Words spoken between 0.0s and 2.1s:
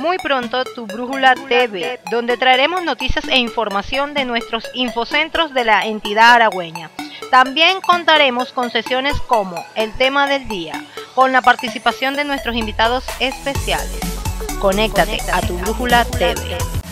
Muy pronto tu Brújula TV,